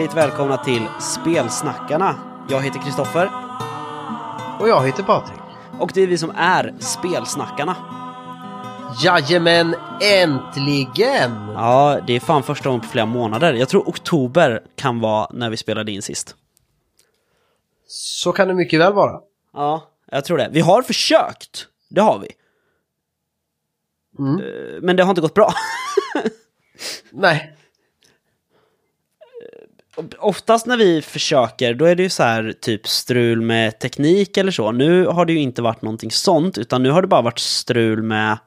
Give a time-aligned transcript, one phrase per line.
[0.00, 2.16] Hjärtligt välkomna till Spelsnackarna.
[2.48, 3.30] Jag heter Kristoffer
[4.60, 5.38] Och jag heter Patrik.
[5.80, 7.76] och det är vi som är Spelsnackarna.
[9.02, 11.48] Jajamän, äntligen!
[11.54, 13.54] Ja, det är fan första gången på flera månader.
[13.54, 16.36] Jag tror oktober kan vara när vi spelade in sist.
[17.86, 19.20] Så kan det mycket väl vara.
[19.52, 20.48] Ja, jag tror det.
[20.52, 22.28] Vi har försökt, det har vi.
[24.18, 24.40] Mm.
[24.40, 25.52] Eh, Men det har inte gått bra.
[27.10, 27.56] Nej,
[30.18, 34.52] Oftast när vi försöker, då är det ju så här typ strul med teknik eller
[34.52, 34.72] så.
[34.72, 38.02] Nu har det ju inte varit någonting sånt, utan nu har det bara varit strul
[38.02, 38.38] med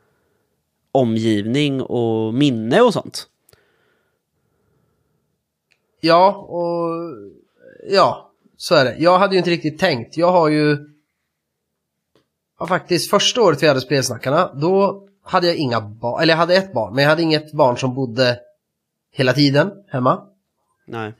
[0.91, 3.27] omgivning och minne och sånt.
[5.99, 7.15] ja och
[7.89, 8.95] ja, så är det.
[8.97, 10.17] Jag hade ju inte riktigt tänkt.
[10.17, 10.77] Jag har ju
[12.59, 16.55] ja, faktiskt första året vi hade spelsnackarna, då hade jag inga barn, eller jag hade
[16.55, 18.39] ett barn, men jag hade inget barn som bodde
[19.11, 20.23] hela tiden hemma.
[20.87, 21.13] Nej.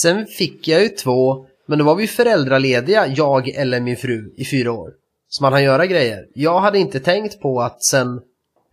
[0.00, 4.44] Sen fick jag ju två, men då var vi föräldralediga, jag eller min fru, i
[4.44, 4.92] fyra år.
[5.28, 6.26] Så man hann göra grejer.
[6.34, 8.20] Jag hade inte tänkt på att sen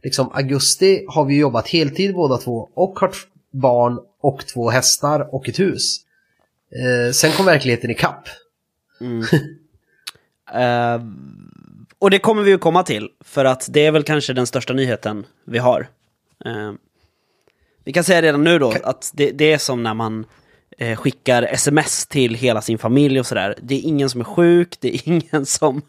[0.04, 3.12] liksom augusti har vi jobbat heltid båda två och har
[3.52, 5.98] barn och två hästar och ett hus.
[6.76, 8.28] Eh, sen kom verkligheten ikapp.
[10.54, 11.02] Eh,
[12.00, 14.74] och det kommer vi ju komma till, för att det är väl kanske den största
[14.74, 15.88] nyheten vi har.
[16.46, 16.74] Eh,
[17.84, 20.26] vi kan säga redan nu då att det, det är som när man
[20.82, 23.56] eh, skickar sms till hela sin familj och sådär.
[23.62, 25.82] Det är ingen som är sjuk, det är ingen som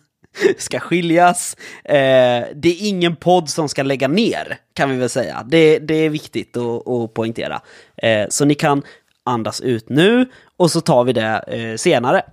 [0.59, 5.47] ska skiljas, eh, det är ingen podd som ska lägga ner, kan vi väl säga.
[5.49, 7.61] Det, det är viktigt att, att poängtera.
[7.97, 8.83] Eh, så ni kan
[9.25, 12.23] andas ut nu, och så tar vi det eh, senare.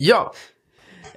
[0.00, 0.32] Ja,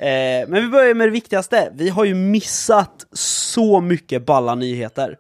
[0.02, 1.72] Eh, men vi börjar med det viktigaste.
[1.74, 5.16] Vi har ju missat så mycket balla nyheter.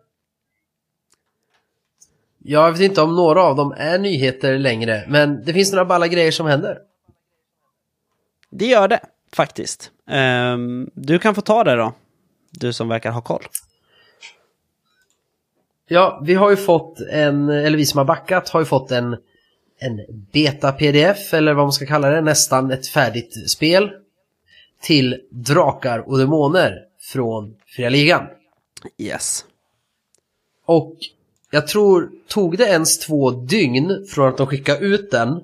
[2.44, 6.08] Jag vet inte om några av dem är nyheter längre, men det finns några balla
[6.08, 6.78] grejer som händer.
[8.50, 9.00] Det gör det,
[9.34, 9.92] faktiskt.
[10.08, 11.94] Ehm, du kan få ta det då,
[12.52, 13.44] du som verkar ha koll.
[15.88, 19.18] Ja, vi har ju fått en, eller vi som har backat har ju fått en,
[19.80, 23.92] en beta-pdf eller vad man ska kalla det, nästan ett färdigt spel
[24.82, 28.28] till Drakar och Demoner från Fria Ligan.
[28.98, 29.46] Yes.
[30.66, 30.96] Och
[31.52, 35.42] jag tror, tog det ens två dygn från att de skickade ut den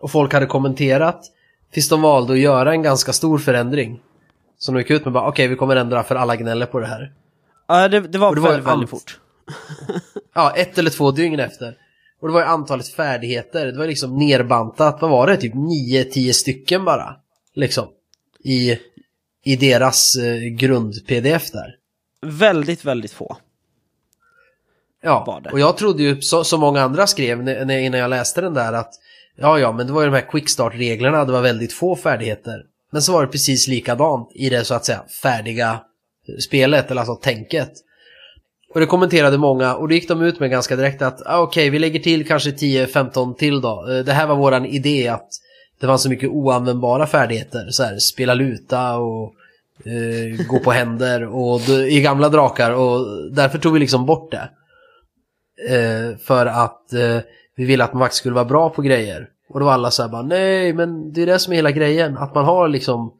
[0.00, 1.24] och folk hade kommenterat
[1.72, 4.00] tills de valde att göra en ganska stor förändring.
[4.58, 6.86] Så de gick ut med bara okej vi kommer ändra för alla gnäller på det
[6.86, 7.12] här.
[7.68, 9.20] Ja, det, det var, det var väldigt, väldigt fort.
[10.34, 11.76] Ja, ett eller två dygn efter.
[12.20, 16.32] Och det var ju antalet färdigheter, det var liksom nerbantat, vad var det, typ 9-10
[16.32, 17.16] stycken bara.
[17.54, 17.88] Liksom.
[18.44, 18.78] I,
[19.44, 21.76] i deras eh, grund-pdf där.
[22.22, 23.36] Väldigt, väldigt få.
[25.02, 25.50] Var Ja, det.
[25.50, 28.72] och jag trodde ju, så, som många andra skrev när, innan jag läste den där,
[28.72, 28.90] att
[29.36, 32.62] ja, ja, men det var ju de här quickstart-reglerna, det var väldigt få färdigheter.
[32.92, 35.80] Men så var det precis likadant i det så att säga färdiga
[36.48, 37.70] spelet, eller alltså tänket.
[38.74, 41.70] Och det kommenterade många och då gick de ut med ganska direkt att ah, okej,
[41.70, 43.86] vi lägger till kanske 10-15 till då.
[43.90, 45.28] Eh, Det här var våran idé att
[45.80, 49.34] det fanns så mycket oanvändbara färdigheter, så här spela luta och
[49.86, 54.50] eh, gå på händer och i gamla drakar och därför tog vi liksom bort det.
[55.68, 57.18] Eh, för att eh,
[57.56, 59.28] vi ville att man faktiskt skulle vara bra på grejer.
[59.48, 61.70] Och då var alla så här bara nej men det är det som är hela
[61.70, 62.18] grejen.
[62.18, 63.12] Att man har liksom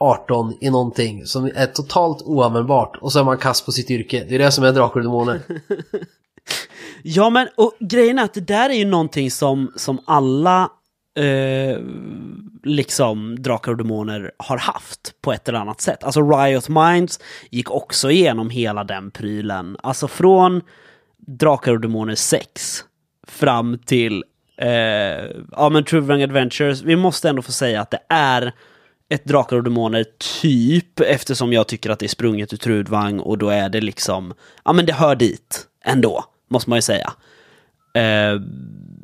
[0.00, 4.24] 18 i någonting som är totalt oanvändbart och så är man kass på sitt yrke.
[4.28, 5.40] Det är det som är Drakar och Demoner.
[7.02, 10.70] Ja, men och grejen är att det där är ju någonting som, som alla
[11.18, 11.78] eh,
[12.62, 16.04] liksom Drakar och Demoner har haft på ett eller annat sätt.
[16.04, 19.76] Alltså Riot Minds gick också igenom hela den prylen.
[19.82, 20.62] Alltså från
[21.26, 22.84] Drakar och Demoner 6
[23.28, 24.24] fram till
[24.56, 24.68] eh,
[25.52, 26.82] ja, men True Adventures.
[26.82, 28.52] Vi måste ändå få säga att det är
[29.08, 30.04] ett Drakar och Demoner
[30.42, 34.34] typ, eftersom jag tycker att det är sprunget ur Trudvang och då är det liksom,
[34.64, 37.12] ja men det hör dit ändå, måste man ju säga.
[37.94, 38.40] Eh,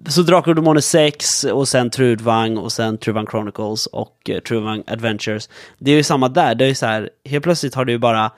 [0.09, 4.82] så Drakar och Demoner 6 och sen Trudvang och sen Trudvang Chronicles och eh, Trudvang
[4.87, 5.49] Adventures.
[5.79, 7.99] Det är ju samma där, det är ju så här, helt plötsligt har det ju
[7.99, 8.31] bara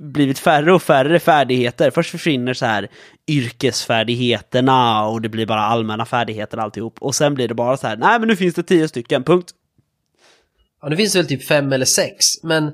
[0.00, 1.90] blivit färre och färre färdigheter.
[1.90, 2.88] Först försvinner så här
[3.28, 6.96] yrkesfärdigheterna och det blir bara allmänna färdigheter alltihop.
[7.00, 9.50] Och sen blir det bara så här, nej men nu finns det tio stycken, punkt.
[10.82, 12.72] Ja, nu finns det väl typ fem eller sex, men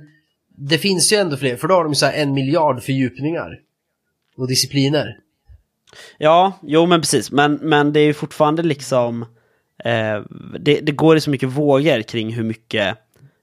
[0.56, 3.58] det finns ju ändå fler, för då har de ju så här en miljard fördjupningar.
[4.37, 5.17] Och discipliner.
[6.19, 7.31] Ja, jo men precis.
[7.31, 9.23] Men, men det är ju fortfarande liksom...
[9.84, 10.23] Eh,
[10.61, 12.99] det, det går i så mycket vågor kring hur mycket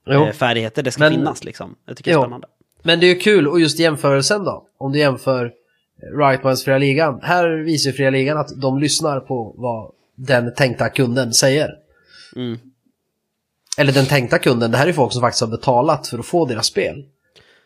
[0.10, 1.76] eh, färdigheter det ska Men- finnas liksom.
[1.86, 2.22] Jag tycker det är Jo.
[2.22, 2.48] spännande.
[2.86, 4.68] Men det är ju kul, och just jämförelsen då.
[4.78, 5.52] Om du jämför
[6.18, 7.20] Rightmans Fria Ligan.
[7.22, 11.74] Här visar Fria Ligan att de lyssnar på vad den tänkta kunden säger.
[12.36, 12.60] Mm.
[13.78, 16.46] Eller den tänkta kunden, det här är folk som faktiskt har betalat för att få
[16.46, 17.06] deras spel.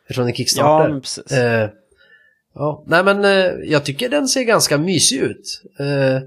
[0.03, 0.89] Eftersom det är Ja, Kickstarter.
[0.89, 1.31] men precis.
[1.31, 1.69] Eh,
[2.55, 5.61] ja, nej men eh, jag tycker den ser ganska mysig ut.
[5.79, 6.21] Eh,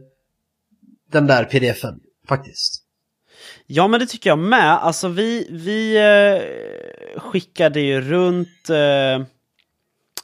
[1.10, 2.81] den där pdfen, faktiskt.
[3.66, 4.84] Ja, men det tycker jag med.
[4.84, 8.70] Alltså vi, vi eh, skickade ju runt...
[8.70, 9.26] Eh,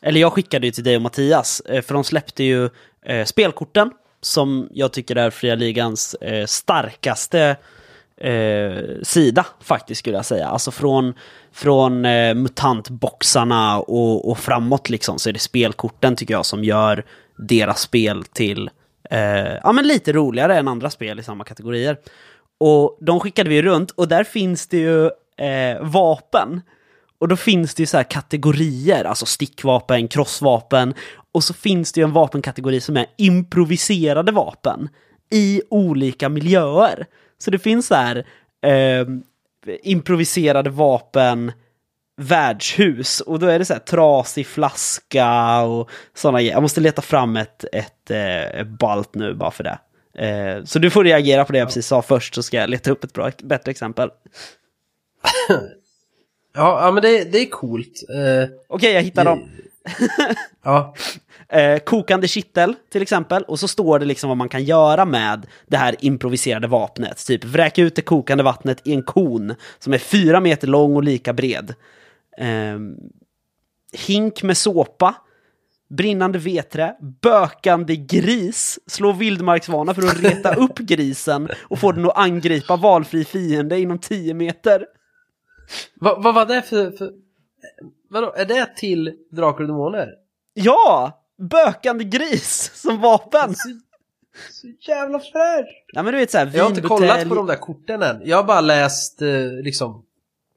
[0.02, 2.70] eller jag skickade ju till dig och Mattias, eh, för de släppte ju
[3.06, 3.90] eh, spelkorten
[4.20, 7.56] som jag tycker är Fria Ligans eh, starkaste
[8.16, 10.48] eh, sida faktiskt skulle jag säga.
[10.48, 11.14] Alltså från,
[11.52, 17.04] från eh, mutantboxarna och, och framåt liksom så är det spelkorten tycker jag som gör
[17.36, 18.70] deras spel till
[19.10, 21.96] eh, ja, men lite roligare än andra spel i samma kategorier.
[22.60, 25.06] Och de skickade vi runt och där finns det ju
[25.46, 26.60] eh, vapen.
[27.18, 30.94] Och då finns det ju så här kategorier, alltså stickvapen, crossvapen.
[31.32, 34.88] Och så finns det ju en vapenkategori som är improviserade vapen
[35.30, 37.06] i olika miljöer.
[37.38, 38.26] Så det finns så här
[38.62, 39.06] eh,
[39.82, 41.52] improviserade vapen
[42.20, 46.52] värdshus och då är det så här trasig flaska och sådana grejer.
[46.52, 49.78] Jag måste leta fram ett, ett eh, ett balt nu bara för det.
[50.18, 52.90] Eh, så du får reagera på det jag precis sa först så ska jag leta
[52.90, 54.10] upp ett bra, bättre exempel.
[56.54, 58.04] Ja, ja men det, det är coolt.
[58.08, 59.50] Eh, Okej, jag hittar dem.
[60.64, 60.94] ja,
[61.52, 65.46] Eh, kokande kittel till exempel, och så står det liksom vad man kan göra med
[65.66, 67.26] det här improviserade vapnet.
[67.26, 71.04] Typ vräka ut det kokande vattnet i en kon som är fyra meter lång och
[71.04, 71.74] lika bred.
[72.38, 72.78] Eh,
[74.06, 75.14] hink med såpa,
[75.88, 82.18] brinnande veträ, bökande gris, slå vildmarksvana för att reta upp grisen och få den att
[82.18, 84.86] angripa valfri fiende inom 10 meter.
[85.94, 86.90] vad vad var det för...
[86.90, 87.10] för
[88.10, 90.08] vadå, är det till Drakar och Demoner?
[90.54, 91.12] Ja!
[91.50, 93.54] Bökande gris som vapen!
[94.50, 95.84] Så jävla fräscht!
[95.92, 98.22] Ja men du vet såhär, Jag har inte kollat på de där korten än.
[98.24, 99.28] Jag har bara läst eh,
[99.62, 100.04] liksom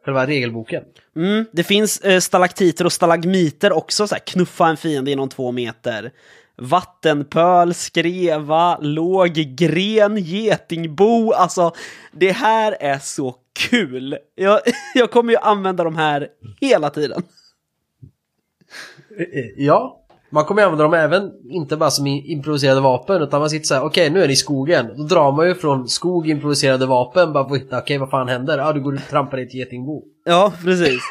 [0.06, 0.84] själva regelboken.
[1.16, 5.52] Mm, det finns eh, stalaktiter och stalagmiter också, så här, knuffa en fiende inom två
[5.52, 6.12] meter.
[6.58, 11.32] Vattenpöl, skreva, låg gren, getingbo.
[11.32, 11.74] Alltså,
[12.12, 13.36] det här är så
[13.70, 14.18] kul.
[14.36, 14.60] Jag,
[14.96, 16.28] jag kommer ju använda de här
[16.62, 17.24] hela tiden.
[19.18, 20.01] Eh, eh, Ja,
[20.32, 23.84] man kommer använda dem även, inte bara som improviserade vapen, utan man sitter så här:
[23.84, 24.94] okej nu är ni i skogen.
[24.98, 28.28] Då drar man ju från skog improviserade vapen bara för att hitta, okej vad fan
[28.28, 28.58] händer?
[28.58, 30.04] Ja, du går och trampar i ett getingbo.
[30.26, 31.02] Ja, precis.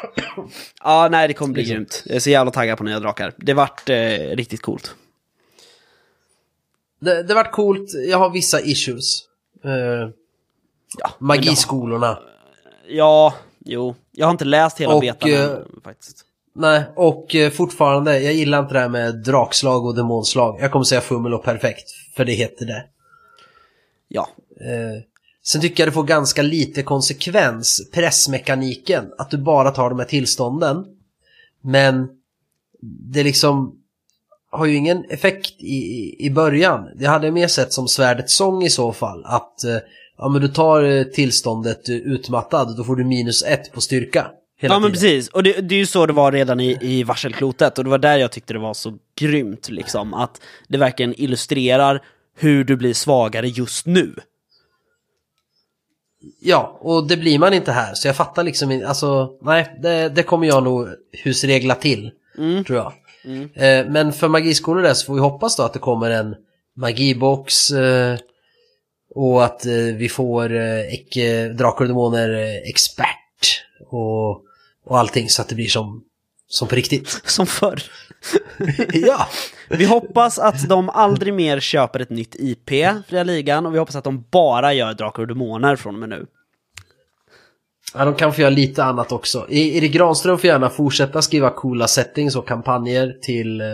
[0.83, 2.03] Ja, nej, det kommer bli grymt.
[2.05, 3.33] Jag är så jävla taggad på nya drakar.
[3.37, 3.95] Det vart eh,
[4.33, 4.95] riktigt coolt.
[7.01, 9.19] Det, det vart coolt, jag har vissa issues.
[9.63, 10.09] Eh,
[10.99, 12.19] Ja, magiskolorna.
[12.87, 13.95] Ja, jo.
[14.11, 16.25] Jag har inte läst hela Och, betan eh, än, faktiskt.
[16.53, 20.57] Nej, och eh, fortfarande, jag gillar inte det här med drakslag och demonslag.
[20.61, 22.85] Jag kommer säga fummel och perfekt, för det heter det.
[24.07, 24.27] Ja,
[24.61, 25.01] Eh,
[25.43, 30.05] sen tycker jag det får ganska lite konsekvens, pressmekaniken, att du bara tar de här
[30.05, 30.85] tillstånden.
[31.61, 32.07] Men
[32.81, 33.75] det liksom
[34.51, 36.87] har ju ingen effekt i, i- i början.
[36.95, 39.77] Det hade mer sett som svärdets sång i så fall, att eh,
[40.17, 44.31] ja, men du tar tillståndet utmattad, då får du minus ett på styrka.
[44.61, 44.93] Hela ja men tiden.
[44.93, 45.29] precis.
[45.29, 47.77] Och det, det är ju så det var redan i, i varselklotet.
[47.77, 50.13] Och det var där jag tyckte det var så grymt, liksom.
[50.13, 52.01] Att det verkligen illustrerar
[52.37, 54.15] hur du blir svagare just nu.
[56.41, 60.09] Ja, och det blir man inte här, så jag fattar liksom inte, alltså nej, det,
[60.09, 60.87] det kommer jag nog
[61.23, 62.11] husregla till,
[62.67, 62.93] tror jag.
[63.53, 66.35] Eh, men för magiskolor där så får vi hoppas då att det kommer en
[66.75, 68.17] magibox eh,
[69.15, 74.43] och att eh, vi får eh, Drakar och Demoner eh, expert och,
[74.85, 76.03] och allting så att det blir som,
[76.47, 77.09] som på riktigt.
[77.25, 77.83] Som förr.
[78.93, 79.27] ja!
[79.69, 82.69] Vi hoppas att de aldrig mer köper ett nytt IP,
[83.07, 83.65] Fria Ligan.
[83.65, 86.25] Och vi hoppas att de bara gör Drakar och Demoner från och med nu.
[87.93, 89.45] Ja, de kan få göra lite annat också.
[89.49, 93.67] Erik Granström får gärna fortsätta skriva coola settings och kampanjer till eh,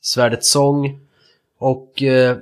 [0.00, 1.00] Svärdets sång.
[1.58, 2.36] Och eh,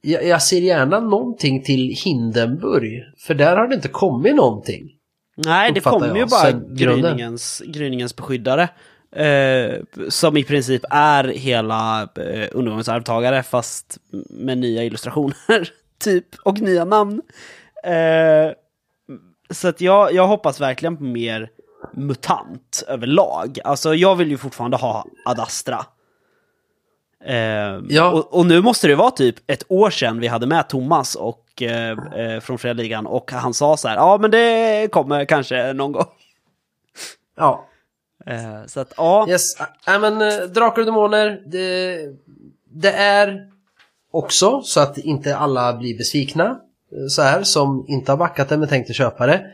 [0.00, 4.97] jag, jag ser gärna någonting till Hindenburg, för där har det inte kommit någonting.
[5.44, 8.68] Nej, det kommer ju bara sen gryningens, gryningens beskyddare.
[9.12, 9.74] Eh,
[10.08, 13.98] som i princip är hela eh, undergångens arvtagare fast
[14.30, 15.68] med nya illustrationer.
[15.98, 17.22] typ, och nya namn.
[17.84, 18.52] Eh,
[19.50, 21.50] så att jag, jag hoppas verkligen på mer
[21.92, 23.58] mutant överlag.
[23.64, 25.86] Alltså jag vill ju fortfarande ha Adastra.
[27.24, 28.10] Eh, Ja.
[28.10, 31.44] och, och nu måste det vara typ ett år sedan vi hade med Thomas och,
[31.62, 35.72] eh, eh, från Fria Ligan och han sa så här, ja men det kommer kanske
[35.72, 36.06] någon gång.
[37.36, 37.64] Ja.
[38.26, 39.26] Eh, så att, ja.
[39.28, 41.98] Yes, äh, men äh, Drakar och Demoner, det,
[42.70, 43.48] det är
[44.10, 46.60] också så att inte alla blir besvikna
[46.92, 49.46] eh, så här som inte har backat det men tänkte köpa det.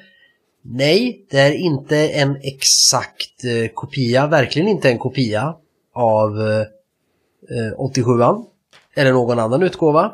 [0.62, 5.54] Nej, det är inte en exakt eh, kopia, verkligen inte en kopia
[5.94, 6.66] av eh,
[7.78, 8.44] 87an
[8.94, 10.12] eller någon annan utgåva.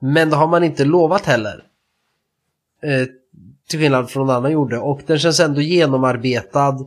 [0.00, 1.64] Men det har man inte lovat heller.
[2.82, 3.06] Eh,
[3.68, 6.78] till skillnad från någon annan gjorde och den känns ändå genomarbetad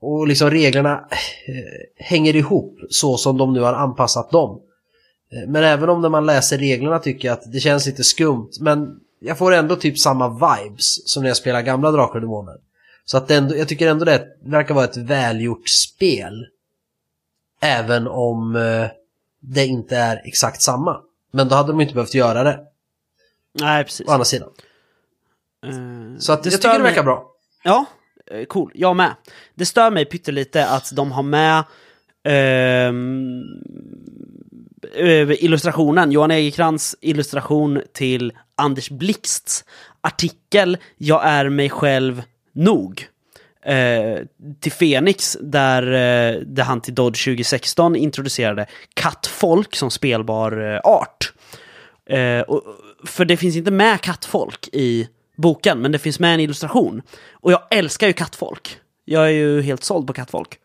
[0.00, 1.08] och liksom reglerna
[1.46, 4.60] eh, hänger ihop så som de nu har anpassat dem.
[5.32, 8.50] Eh, men även om när man läser reglerna tycker jag att det känns lite skumt.
[8.60, 12.56] Men jag får ändå typ samma vibes som när jag spelar gamla Drakar och Demoner.
[13.04, 16.46] Så att ändå, jag tycker ändå det verkar vara ett välgjort spel.
[17.60, 18.86] Även om eh,
[19.40, 21.00] det inte är exakt samma.
[21.32, 22.60] Men då hade de inte behövt göra det.
[23.60, 24.08] Nej, precis.
[24.08, 24.48] Å andra sidan.
[25.66, 27.30] Eh, Så att det jag tycker det mig- verkar bra.
[27.64, 27.84] Ja,
[28.30, 28.70] eh, cool.
[28.74, 29.14] Jag med.
[29.54, 31.58] Det stör mig pyttelite att de har med
[32.24, 32.92] eh,
[35.44, 39.64] illustrationen, Johan Egerkrans illustration till Anders Blixts
[40.00, 42.22] artikel Jag är mig själv
[42.52, 43.06] nog.
[43.62, 44.18] Eh,
[44.60, 51.32] till Fenix, där, eh, där han till Dodge 2016 introducerade kattfolk som spelbar eh, art.
[52.06, 52.62] Eh, och,
[53.04, 57.02] för det finns inte med kattfolk i boken, men det finns med en illustration.
[57.32, 58.78] Och jag älskar ju kattfolk.
[59.04, 60.58] Jag är ju helt såld på kattfolk.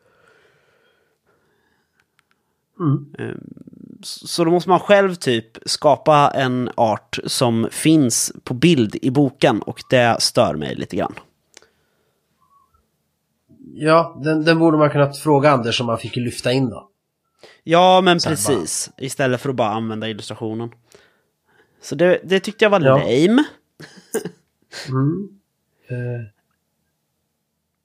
[3.20, 3.36] Eh,
[4.02, 9.12] så så då måste man själv typ skapa en art som finns på bild i
[9.12, 11.14] boken och det stör mig lite grann.
[13.80, 16.90] Ja, den, den borde man kunnat fråga Anders om man fick lyfta in då.
[17.64, 18.92] Ja, men här precis.
[18.98, 20.70] Istället för att bara använda illustrationen.
[21.82, 22.98] Så det, det tyckte jag var Ja.
[22.98, 23.44] lame.
[25.90, 25.98] Eh,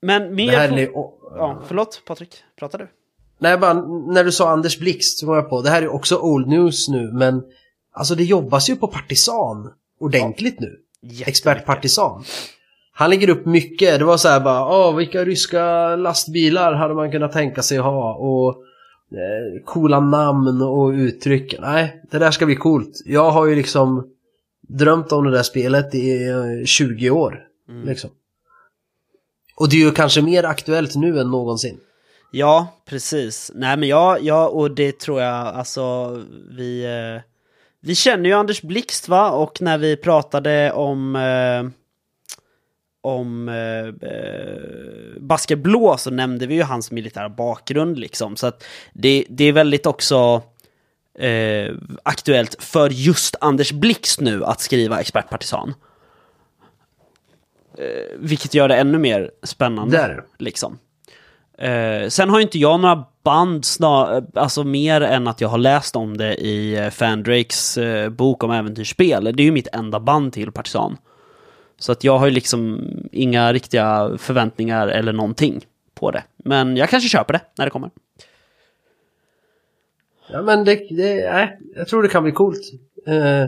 [0.02, 0.50] Men mer...
[0.52, 0.88] det här är,
[1.36, 2.88] Ja, förlåt Patrik, pratar du?
[3.38, 3.74] Nej, bara
[4.12, 6.88] när du sa Anders Blixt så kom jag på, det här är också old news
[6.88, 7.42] nu, men
[7.92, 10.78] alltså det jobbas ju på Partisan ordentligt nu.
[11.26, 12.24] Expert Partisan.
[13.02, 17.12] Han lägger upp mycket, det var så här bara, åh vilka ryska lastbilar hade man
[17.12, 18.62] kunnat tänka sig ha och
[19.12, 21.54] eh, coola namn och uttryck.
[21.60, 23.02] Nej, det där ska bli coolt.
[23.04, 24.08] Jag har ju liksom
[24.68, 27.40] drömt om det där spelet i eh, 20 år.
[27.84, 28.10] Liksom.
[29.56, 31.76] Och det är ju kanske mer aktuellt nu än någonsin.
[32.30, 33.52] Ja, precis.
[33.54, 36.10] Nej men jag, ja, och det tror jag, alltså
[36.56, 36.84] vi...
[36.84, 37.22] Eh,
[37.84, 41.16] vi känner ju Anders Blixt va, och när vi pratade om...
[41.16, 41.81] Eh,
[43.02, 48.36] om eh, eh, Basker Blå så nämnde vi ju hans militära bakgrund liksom.
[48.36, 50.42] Så att det, det är väldigt också
[51.18, 55.74] eh, aktuellt för just Anders Blixt nu att skriva expertpartisan.
[57.78, 59.96] Eh, vilket gör det ännu mer spännande.
[59.96, 60.24] Där.
[60.38, 60.78] Liksom.
[61.58, 65.96] Eh, sen har inte jag några band, snar, alltså mer än att jag har läst
[65.96, 69.24] om det i eh, Fandrakes eh, bok om äventyrsspel.
[69.24, 70.96] Det är ju mitt enda band till Partisan.
[71.82, 72.80] Så att jag har ju liksom
[73.12, 76.24] inga riktiga förväntningar eller någonting på det.
[76.36, 77.90] Men jag kanske köper det när det kommer.
[80.30, 82.60] Ja men det, det nej, jag tror det kan bli coolt.
[83.06, 83.46] Eh,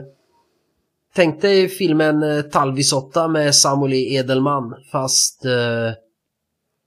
[1.15, 4.15] tänk dig filmen eh, Talvisotta med Samuel E.
[4.15, 5.93] Edelman fast eh,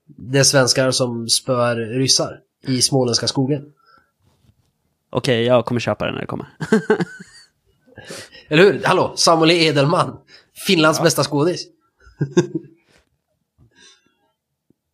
[0.06, 3.72] det är svenskar som spöar ryssar i småländska skogen.
[5.10, 6.46] Okej, jag kommer köpa det när det kommer.
[8.48, 8.82] Eller hur?
[8.84, 9.66] Hallå, Samuel E.
[9.66, 10.18] Edelman.
[10.66, 11.66] Finlands bästa skådis.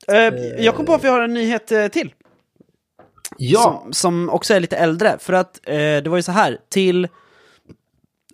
[0.08, 2.14] Eh, jag kom på att vi har en nyhet eh, till.
[3.38, 5.16] Ja, som, som också är lite äldre.
[5.18, 7.08] För att eh, det var ju så här, till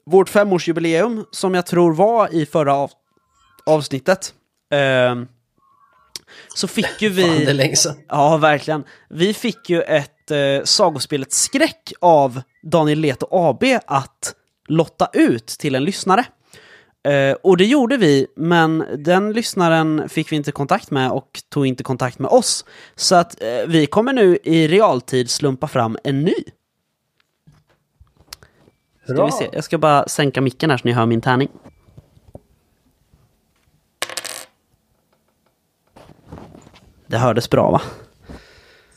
[0.06, 2.90] vårt femårsjubileum, som jag tror var i förra av,
[3.66, 4.34] avsnittet,
[4.72, 5.22] eh,
[6.54, 7.52] så fick ju fan det är vi...
[7.52, 7.96] länge sedan.
[8.08, 8.84] Ja, verkligen.
[9.10, 14.34] Vi fick ju ett eh, sagospelet Skräck av Daniel Leto AB att
[14.68, 16.25] lotta ut till en lyssnare.
[17.02, 21.66] Eh, och det gjorde vi, men den lyssnaren fick vi inte kontakt med och tog
[21.66, 22.64] inte kontakt med oss.
[22.95, 26.35] Så att eh, vi kommer nu i realtid slumpa fram en ny.
[29.04, 29.49] Ska vi se.
[29.52, 31.49] Jag ska bara sänka micken här så ni hör min tärning.
[37.07, 37.83] Det hördes bra va?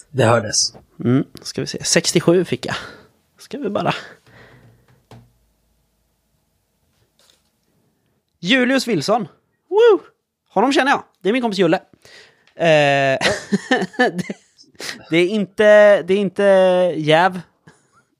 [0.10, 0.74] Det hördes.
[1.04, 1.84] Mm, ska vi se.
[1.84, 2.76] 67 fick jag.
[3.38, 3.94] Ska vi bara...
[8.44, 9.28] Julius Wilson.
[9.70, 10.00] Woo!
[10.50, 11.04] Honom känner jag.
[11.22, 11.78] Det är min kompis Julle.
[12.56, 12.66] Eh,
[13.98, 14.36] det,
[15.10, 16.44] det är inte, det är inte
[16.98, 17.42] jäv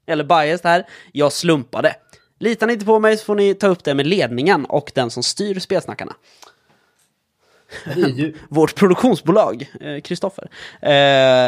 [0.08, 0.88] eller bias här.
[1.12, 1.96] Jag slumpade.
[2.40, 5.10] Litar ni inte på mig så får ni ta upp det med ledningen och den
[5.10, 6.14] som styr spelsnackarna.
[7.86, 8.36] Det du.
[8.50, 10.50] Vårt produktionsbolag, eh, Kristoffer.
[10.82, 10.92] Eh,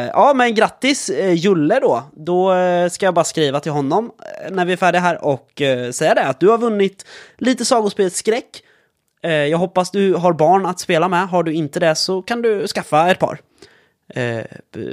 [0.07, 2.03] ja, men grattis eh, Julle då.
[2.13, 4.11] Då eh, ska jag bara skriva till honom
[4.51, 7.05] när vi är färdiga här och säga det att du har vunnit
[7.37, 8.61] lite sagospelsskräck.
[8.61, 8.64] Eh,
[9.31, 11.27] jag hoppas du har barn att spela med.
[11.27, 13.39] Har du inte det så kan du skaffa ett par.
[14.09, 14.43] Eh,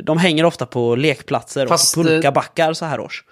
[0.03, 3.25] de hänger ofta på lekplatser Fast, och pulkabackar så här års.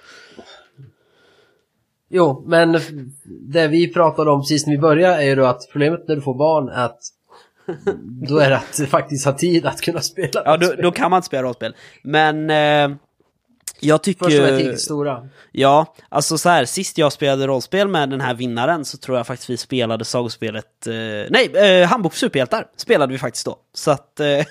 [2.11, 2.81] Jo, men
[3.25, 6.23] det vi pratade om precis när vi började är ju då att problemet när du
[6.23, 7.01] får barn är att
[8.29, 11.19] då är det att faktiskt ha tid att kunna spela Ja, då, då kan man
[11.19, 11.75] inte spela rollspel.
[12.03, 12.97] Men eh,
[13.81, 14.47] jag tycker Först ju...
[14.47, 15.29] tillräckligt stora.
[15.53, 19.27] Ja, alltså så här, sist jag spelade rollspel med den här vinnaren så tror jag
[19.27, 20.87] faktiskt vi spelade sagospelet...
[20.87, 20.93] Eh,
[21.31, 23.59] nej, eh, Handbok superhjältar spelade vi faktiskt då.
[23.75, 24.21] Så att...
[24.21, 24.27] Eh,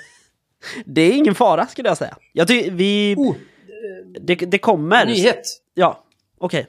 [0.85, 2.17] det är ingen fara skulle jag säga.
[2.33, 3.15] Jag tycker vi...
[3.17, 3.35] Oh,
[4.21, 5.05] Det, det kommer.
[5.05, 5.41] nyhet!
[5.73, 6.03] Ja,
[6.37, 6.67] okej.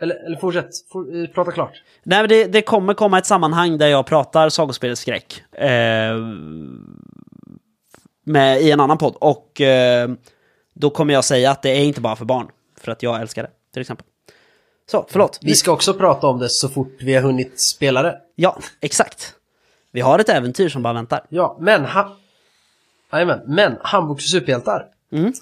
[0.00, 1.82] Eller, eller fortsätt, For, eh, prata klart.
[2.02, 5.42] Nej, men det, det kommer komma ett sammanhang där jag pratar sagospelets skräck.
[5.52, 6.16] Eh,
[8.24, 9.16] med, I en annan podd.
[9.20, 10.10] Och eh,
[10.78, 12.48] då kommer jag säga att det är inte bara för barn.
[12.80, 14.06] För att jag älskar det, till exempel.
[14.90, 15.38] Så, förlåt.
[15.42, 18.18] Vi ska också prata om det så fort vi har hunnit spela det.
[18.34, 19.34] Ja, exakt.
[19.92, 21.24] Vi har ett äventyr som bara väntar.
[21.28, 21.84] Ja, men...
[21.84, 22.16] Ha...
[23.12, 24.86] Jajamän, men Handbok för superhjältar.
[25.12, 25.32] Mm.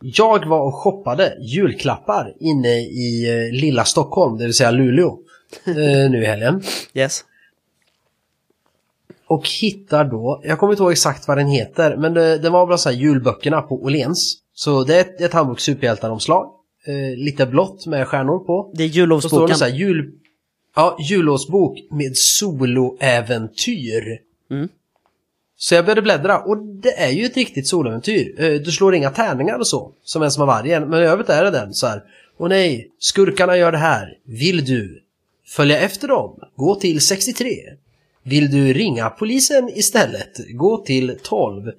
[0.00, 5.18] Jag var och shoppade julklappar inne i eh, lilla Stockholm, det vill säga Luleå,
[5.64, 6.62] eh, nu i helgen.
[6.94, 7.24] Yes.
[9.28, 12.66] Och hittar då, jag kommer inte ihåg exakt vad den heter, men det, det var
[12.66, 14.38] bland så här julböckerna på Åhléns.
[14.54, 16.50] Så det är ett, ett Handbok superhjältar-omslag.
[16.86, 18.70] Eh, lite blått med stjärnor på.
[18.74, 19.46] Det är Så står jullovsboken.
[19.48, 20.12] det så här jul...
[20.76, 24.18] Ja, jullovsbok med soloäventyr.
[24.50, 24.68] Mm.
[25.58, 28.42] Så jag började bläddra och det är ju ett riktigt soloäventyr.
[28.44, 30.88] Eh, Du slår inga tärningar och så, som en som har vargen.
[30.88, 32.02] Men i övrigt är det den så här.
[32.38, 34.18] Åh nej, skurkarna gör det här.
[34.24, 35.02] Vill du
[35.46, 36.40] följa efter dem?
[36.56, 37.48] Gå till 63.
[38.28, 40.30] Vill du ringa polisen istället?
[40.54, 41.72] Gå till 12.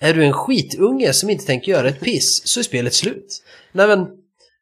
[0.00, 3.42] Är du en skitunge som inte tänker göra ett piss så är spelet slut.
[3.72, 4.08] Nej men,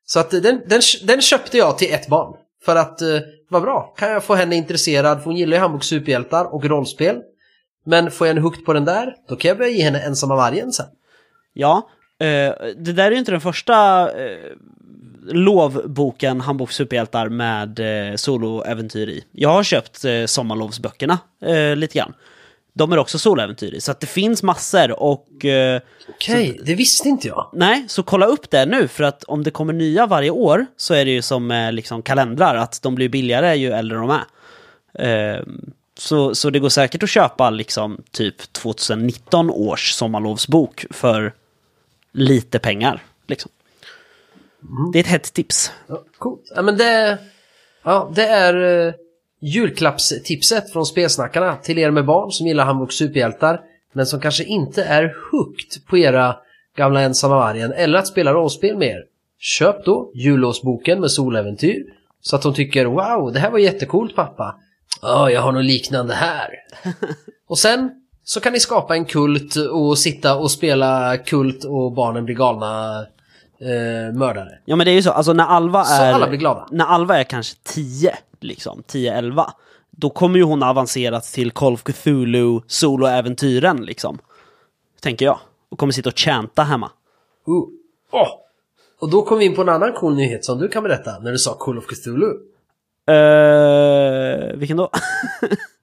[0.07, 2.37] så att den, den, den köpte jag till ett barn.
[2.65, 5.85] För att, eh, vad bra, kan jag få henne intresserad, för hon gillar ju Handbok
[5.85, 7.17] superhjältar och rollspel.
[7.85, 10.37] Men får jag en hukt på den där, då kan jag börja ge henne ensamma
[10.37, 10.87] vargen sen.
[11.53, 11.89] Ja,
[12.21, 12.27] eh,
[12.77, 14.53] det där är ju inte den första eh,
[15.27, 17.79] lovboken Handbok superhjältar med
[18.11, 19.25] eh, soloäventyr i.
[19.33, 22.15] Jag har köpt eh, sommarlovsböckerna eh, lite grann.
[22.75, 25.45] De är också soloäventyr i, så att det finns massor och...
[25.45, 27.51] Eh, Okej, det visste inte jag.
[27.53, 30.95] nej, så kolla upp det nu för att om det kommer nya varje år så
[30.95, 35.35] är det ju som eh, liksom kalendrar, att de blir billigare ju äldre de är.
[35.35, 35.43] Eh,
[35.99, 41.33] så, så det går säkert att köpa liksom typ 2019 års sommarlovsbok för
[42.13, 43.03] lite pengar.
[43.27, 43.51] Liksom.
[44.93, 45.73] Det är ett hett tips.
[45.87, 46.53] Ja, coolt.
[46.57, 47.19] Ja, men det,
[47.83, 48.95] ja, det är uh,
[49.41, 53.61] julklappstipset från spelsnackarna till er med barn som gillar Handbok superhjältar
[53.93, 56.37] men som kanske inte är hooked på era
[56.77, 59.05] gamla ensamma vargen eller att spela rollspel med er.
[59.39, 61.85] Köp då jullovsboken med soläventyr
[62.21, 64.57] så att de tycker wow, det här var jättecoolt pappa.
[65.03, 66.49] Ja, jag har något liknande här.
[67.49, 67.91] och sen
[68.25, 73.05] så kan ni skapa en kult och sitta och spela kult och barnen blir galna
[73.63, 74.59] eh, mördare.
[74.65, 76.13] Ja men det är ju så, alltså när Alva Så är...
[76.13, 76.69] alla blir glada.
[76.71, 79.51] När Alva är kanske 10, liksom, 10-11,
[79.91, 84.19] då kommer ju hon avancerat till Call of Cthulhu soloäventyren liksom.
[85.01, 85.39] Tänker jag.
[85.71, 86.91] Och kommer sitta och chanta hemma.
[87.49, 87.65] Uh.
[88.13, 88.29] Åh!
[89.01, 91.33] Och då kom vi in på en annan cool nyhet som du kan berätta när
[91.33, 92.27] du sa Call of Cthulhu.
[93.11, 94.91] Uh, vilken då?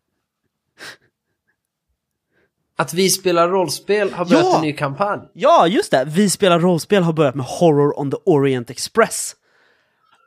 [2.79, 4.55] Att vi spelar rollspel har börjat Ja!
[4.55, 5.19] en ny kampanj.
[5.33, 6.03] ja, just det!
[6.07, 9.35] Vi spelar rollspel har börjat med Horror on the Orient Express.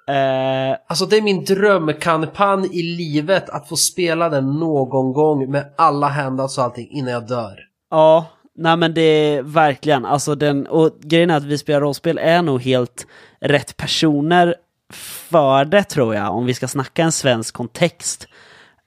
[0.08, 5.74] Eh, Alltså det är min drömkampanj i livet att få spela den någon gång med
[5.78, 7.58] alla handouts och allting innan jag dör.
[7.90, 12.18] Ja, nej men det är verkligen, alltså den, och grejen är att vi spelar rollspel
[12.18, 13.06] är nog helt
[13.40, 14.54] rätt personer
[15.30, 18.28] för det tror jag, om vi ska snacka en svensk kontext.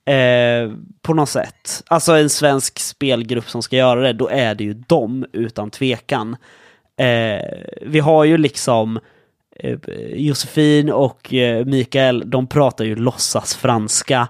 [0.05, 1.83] Eh, på något sätt.
[1.87, 6.35] Alltså en svensk spelgrupp som ska göra det, då är det ju dem utan tvekan.
[6.97, 8.99] Eh, vi har ju liksom
[9.59, 9.79] eh,
[10.13, 14.27] Josefin och eh, Mikael, de pratar ju låtsas franska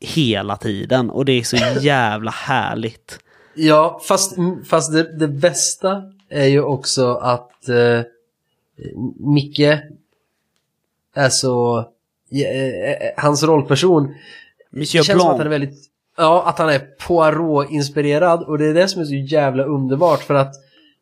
[0.00, 3.18] hela tiden och det är så jävla härligt.
[3.54, 4.36] Ja, fast,
[4.68, 8.00] fast det, det bästa är ju också att eh,
[9.16, 9.78] Micke
[11.14, 11.78] är så...
[12.32, 14.14] eh, eh, hans rollperson
[14.78, 15.62] Monsieur Det känns som att han är Blanc.
[15.62, 15.84] väldigt...
[16.16, 20.34] Ja, att han är Poirot-inspirerad och det är det som är så jävla underbart för
[20.34, 20.54] att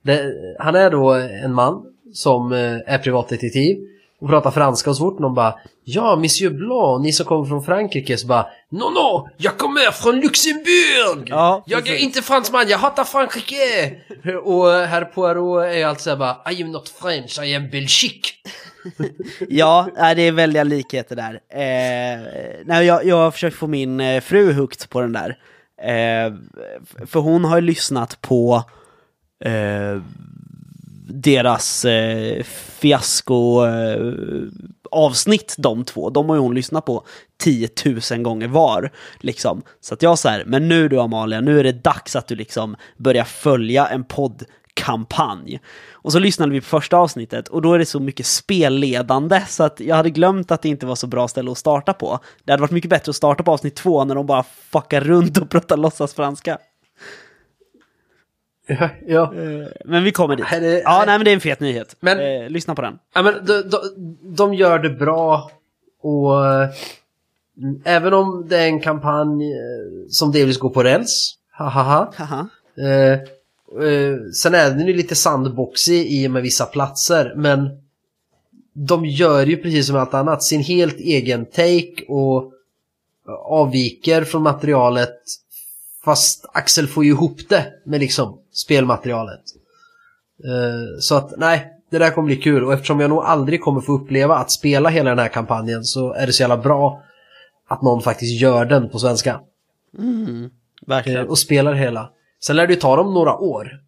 [0.05, 1.13] det, han är då
[1.45, 1.83] en man
[2.15, 2.59] som eh,
[2.95, 3.77] är privatdetektiv
[4.21, 7.65] och pratar franska och så fort någon bara Ja, Monsieur Blanc, ni som kommer från
[7.65, 11.27] Frankrike så bara No, no, jag kommer från Luxemburg!
[11.29, 13.95] Ja, jag är inte fransman, jag hatar Frankrike!
[14.45, 18.29] och herr Poirot är alltså såhär bara I am not French, I am Belgique!
[19.49, 21.35] Ja, det är väldiga likheter där.
[21.49, 22.21] Eh,
[22.65, 25.39] nej, jag, jag har försökt få min eh, fru hooked på den där.
[25.83, 26.35] Eh,
[27.07, 28.65] för hon har ju lyssnat på
[29.45, 30.03] eh,
[31.09, 32.43] deras eh,
[32.79, 34.13] fiasko eh,
[34.91, 36.11] avsnitt, de två.
[36.11, 37.07] De har ju hon lyssnat på
[37.39, 37.69] 10
[38.11, 38.91] 000 gånger var.
[39.21, 39.63] Liksom.
[39.81, 42.77] Så att jag säger, men nu du Amalia, nu är det dags att du liksom
[42.97, 44.45] börjar följa en podd
[44.85, 45.61] poddkampanj.
[45.93, 49.65] Och så lyssnade vi på första avsnittet och då är det så mycket spelledande så
[49.65, 52.19] att jag hade glömt att det inte var så bra ställe att starta på.
[52.45, 55.39] Det hade varit mycket bättre att starta på avsnitt två när de bara fuckar runt
[55.39, 56.59] och pratar låtsas franska.
[58.69, 59.35] Ja, ja.
[59.35, 60.47] Eh, Men vi kommer dit.
[60.53, 61.97] Är- Ja, nej men det är en fet nyhet.
[62.01, 62.99] Men- Eh, lyssna på den.
[63.15, 63.79] Ja, men de, de,
[64.37, 65.51] de gör det bra
[66.03, 66.69] och eh,
[67.85, 69.59] även om det är en kampanj eh,
[70.09, 72.13] som delvis går på räls, hahaha.
[72.17, 72.49] Haha.
[72.79, 73.19] Eh,
[73.73, 77.69] eh, sen är den ju lite sandboxig i och med vissa platser men
[78.73, 82.53] de gör ju precis som allt annat sin helt egen take och
[83.45, 85.17] avviker från materialet
[86.05, 89.43] fast Axel får ju ihop det med liksom spelmaterialet.
[90.45, 93.81] Eh, Så att nej, det där kommer bli kul och eftersom jag nog aldrig kommer
[93.81, 97.03] få uppleva att spela hela den här kampanjen så är det så jävla bra
[97.69, 99.31] att någon faktiskt gör den på svenska.
[99.99, 100.51] Eh,
[100.87, 101.29] Verkligen.
[101.29, 102.11] Och spelar hela.
[102.47, 103.81] Sen lär det ju ta dem några år.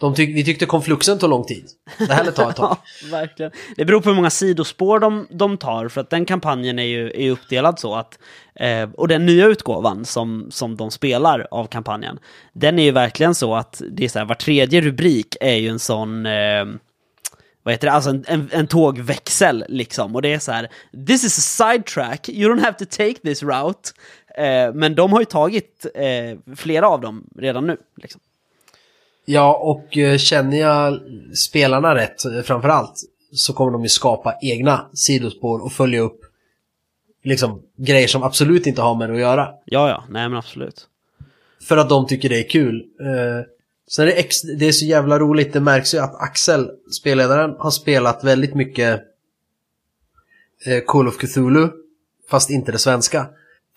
[0.00, 1.64] De tyck, vi tyckte konfluxen tog lång tid.
[1.98, 2.76] Det här lär ta ett tag.
[3.02, 3.52] Ja, verkligen.
[3.76, 7.10] Det beror på hur många sidospår de, de tar, för att den kampanjen är ju
[7.14, 8.18] är uppdelad så att...
[8.54, 12.18] Eh, och den nya utgåvan som, som de spelar av kampanjen,
[12.52, 15.68] den är ju verkligen så att det är så här, var tredje rubrik är ju
[15.68, 16.26] en sån...
[16.26, 16.64] Eh,
[17.62, 17.92] vad heter det?
[17.92, 20.14] Alltså en, en, en tågväxel liksom.
[20.14, 20.68] Och det är så här,
[21.06, 23.90] this is a sidetrack, you don't have to take this route.
[24.40, 27.76] Eh, men de har ju tagit eh, flera av dem redan nu.
[27.96, 28.20] Liksom.
[29.24, 31.00] Ja, och eh, känner jag
[31.36, 33.00] spelarna rätt eh, framförallt
[33.32, 36.20] så kommer de ju skapa egna sidospår och följa upp
[37.22, 39.48] liksom grejer som absolut inte har med det att göra.
[39.64, 40.86] Ja, ja, nej men absolut.
[41.68, 42.84] För att de tycker det är kul.
[43.00, 43.46] Eh,
[43.90, 47.54] sen är det, ex- det är så jävla roligt, det märks ju att Axel, spelledaren,
[47.58, 49.00] har spelat väldigt mycket
[50.66, 51.68] eh, Call of Cthulhu,
[52.30, 53.26] fast inte det svenska.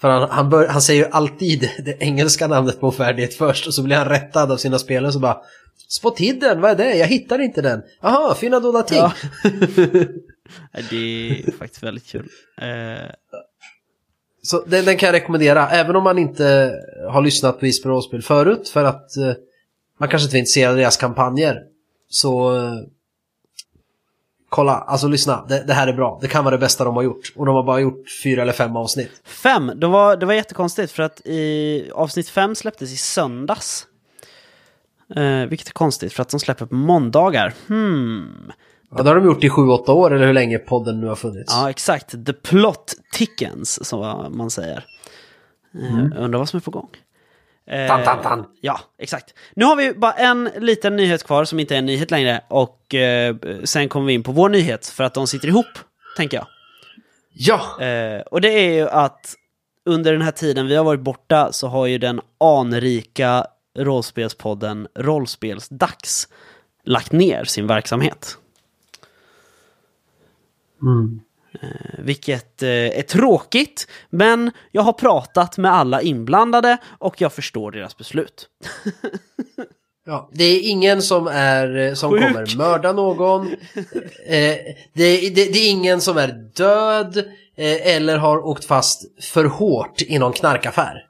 [0.04, 3.74] För han, han, bör, han säger ju alltid det engelska namnet på färdighet först och
[3.74, 5.38] så blir han rättad av sina spelare så bara
[5.88, 6.96] Spot hidden, vad är det?
[6.96, 7.82] Jag hittar inte den.
[8.02, 8.98] Jaha, finna dolda ting.
[8.98, 9.14] Ja.
[10.90, 12.30] Det är faktiskt väldigt kul.
[12.62, 13.10] Eh,
[14.42, 16.74] Så den, den kan jag rekommendera, även om man inte
[17.10, 19.34] har lyssnat på Isper rollspel förut för att eh,
[20.00, 21.62] man kanske inte är intresserad av deras kampanjer.
[22.10, 22.74] Så eh,
[24.54, 26.18] kolla, alltså lyssna, det, det här är bra.
[26.22, 27.34] Det kan vara det bästa de har gjort.
[27.36, 29.12] Och de har bara gjort fyra eller fem avsnitt.
[29.26, 33.88] fem, det var, det var jättekonstigt för att i avsnitt fem släpptes i söndags.
[35.16, 37.54] Eh, vilket är konstigt för att de släpper på måndagar.
[37.68, 38.52] Hmm.
[38.92, 41.16] Ja, det har de gjort i sju, åtta år eller hur länge podden nu har
[41.16, 41.54] funnits.
[41.56, 42.26] Ja, exakt.
[42.26, 44.00] The plot tickens, som
[44.38, 44.86] man säger.
[45.80, 46.90] Eh, Undrar vad som är på gång.
[47.66, 48.46] Eh, Tan, tan, tan.
[48.62, 49.34] Ja, exakt.
[49.56, 52.96] Nu har vi bara en liten nyhet kvar som inte är en nyhet längre och
[52.96, 55.80] eh, sen kommer vi in på vår nyhet för att de sitter ihop,
[56.18, 56.48] tänker jag.
[57.34, 57.82] Ja!
[57.86, 59.36] Eh, och det är ju att
[59.86, 63.46] under den här tiden vi har varit borta så har ju den anrika
[63.78, 66.28] rollspelspodden Rollspelsdags
[66.84, 68.38] lagt ner sin verksamhet.
[70.82, 70.90] Eh,
[71.98, 77.98] vilket eh, är tråkigt, men jag har pratat med alla inblandade och jag förstår deras
[77.98, 78.48] beslut.
[80.06, 82.22] Ja, det är ingen som, är, eh, som Sjuk.
[82.22, 83.48] kommer mörda någon.
[84.26, 84.58] Eh,
[84.94, 87.18] det, det, det är ingen som är död
[87.58, 91.06] eh, eller har åkt fast för hårt i någon knarkaffär.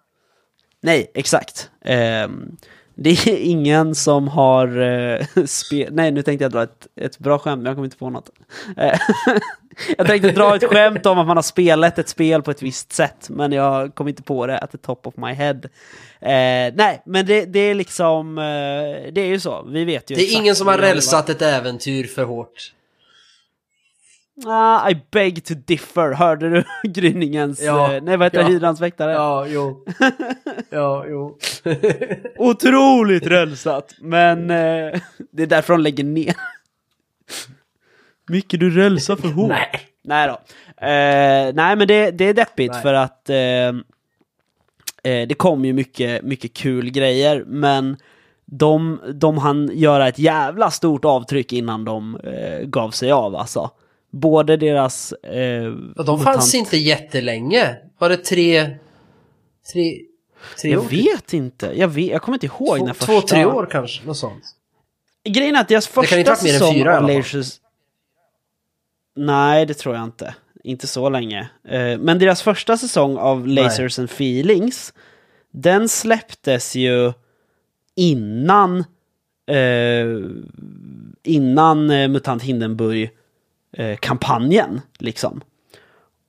[0.81, 1.69] Nej, exakt.
[1.85, 2.57] Ehm,
[2.95, 7.39] det är ingen som har uh, spe- Nej, nu tänkte jag dra ett, ett bra
[7.39, 8.29] skämt, men jag kommer inte på något.
[8.77, 8.99] Eh,
[9.97, 12.93] jag tänkte dra ett skämt om att man har spelat ett spel på ett visst
[12.93, 15.59] sätt, men jag kom inte på det at the top of my head.
[16.21, 18.43] Eh, nej, men det, det är liksom, eh,
[19.13, 22.03] det är ju så, vi vet ju Det är ingen som har rälsat ett äventyr
[22.03, 22.73] för hårt.
[24.45, 28.47] Ah, I beg to differ, hörde du gryningens, Ja, eh, nej vad heter ja.
[28.47, 29.11] hydrans väktare?
[29.11, 29.85] Ja, jo.
[30.69, 31.37] Ja, jo.
[32.37, 34.99] Otroligt rälsat, men eh,
[35.31, 36.35] det är därför de lägger ner.
[38.29, 39.49] Mycket du rälsar för hårt.
[39.49, 39.81] Nej.
[40.03, 40.33] Nej då.
[40.87, 42.81] Eh, nej men det, det är deppigt Nej.
[42.81, 43.37] för att eh,
[45.13, 47.97] eh, det kom ju mycket, mycket kul grejer, men
[48.45, 52.19] de, de hann göra ett jävla stort avtryck innan de
[52.63, 53.71] gav sig av alltså.
[54.15, 55.11] Både deras...
[55.11, 57.75] Eh, Och de fanns inte jättelänge.
[57.97, 58.77] Var det tre...
[59.73, 60.01] Tre...
[60.61, 60.87] Tre Jag år?
[60.89, 61.71] vet inte.
[61.75, 63.27] Jag, vet, jag kommer inte ihåg Två, när två, första...
[63.35, 64.05] tre år kanske.
[64.07, 64.43] Något sånt.
[65.29, 67.09] Grejen är att deras första varit mer än säsong fyra av.
[67.09, 67.59] Lasers...
[69.15, 70.35] Nej, det tror jag inte.
[70.63, 71.49] Inte så länge.
[71.67, 74.93] Eh, Men deras första säsong av Lasers and Feelings,
[75.51, 77.13] den släpptes ju
[77.95, 78.79] innan
[79.47, 80.05] eh,
[81.23, 81.87] innan
[83.73, 85.41] eh, Hindenburg-kampanjen, liksom.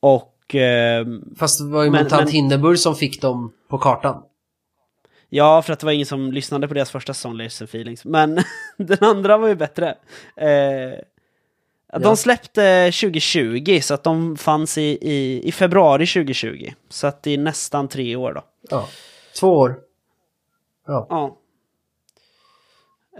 [0.00, 4.22] Och eh, Fast det var ju Men- Mutant men- Hindenburg som fick dem på kartan.
[5.28, 8.04] Ja, för att det var ingen som lyssnade på deras första säsong, Lasers and Feelings.
[8.04, 8.38] Men
[8.76, 9.88] den andra var ju bättre.
[10.37, 10.98] Eh,
[11.92, 12.16] De Ja.
[12.16, 16.72] släppte 2020, så att de fanns i, i, i februari 2020.
[16.88, 18.42] Så att det är nästan tre år då.
[18.70, 18.88] Ja.
[19.40, 19.76] Två år.
[20.87, 21.07] Ja.
[21.11, 21.38] Ja.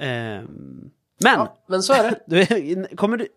[0.01, 1.57] Ehm, men, ja.
[1.67, 2.21] Men så är det.
[2.91, 3.29] du, kommer, du,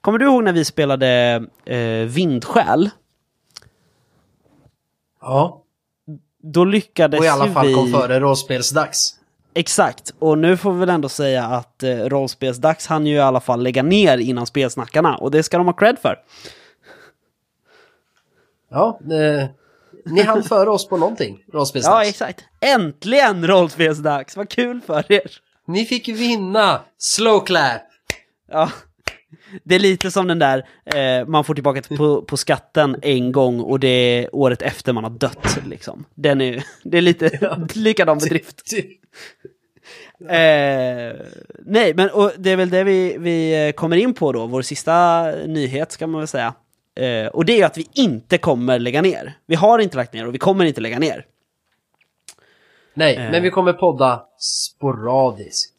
[0.00, 2.90] kommer du ihåg när vi spelade eh, Vindsjäl?
[5.20, 5.62] Ja.
[6.42, 7.74] Då lyckades Och i alla fall vi...
[7.74, 9.12] kom före rollspelsdags.
[9.54, 13.40] Exakt, och nu får vi väl ändå säga att eh, rollspelsdags han ju i alla
[13.40, 16.18] fall lägga ner innan spelsnackarna, och det ska de ha cred för.
[18.70, 19.00] Ja.
[19.02, 19.48] Eh,
[20.04, 21.44] ni hann före oss på någonting.
[21.46, 22.08] Ja, Rollspelsdags.
[22.08, 22.44] exakt.
[22.60, 25.30] Äntligen rollspelsdags, vad kul för er!
[25.66, 26.80] Ni fick vinna!
[26.98, 27.82] Slow clap!
[28.50, 28.70] Ja.
[29.64, 33.32] Det är lite som den där, eh, man får tillbaka till- på, på skatten en
[33.32, 35.58] gång och det är året efter man har dött.
[35.66, 36.04] Liksom.
[36.14, 38.62] Den är, det är lite likadan bedrift.
[40.20, 41.16] Eh,
[41.64, 45.22] nej, men och det är väl det vi, vi kommer in på då, vår sista
[45.46, 46.54] nyhet ska man väl säga.
[47.00, 49.34] Eh, och det är att vi inte kommer lägga ner.
[49.46, 51.24] Vi har inte lagt ner och vi kommer inte lägga ner.
[52.94, 53.30] Nej, Eh.
[53.30, 55.75] men vi kommer podda sporadiskt.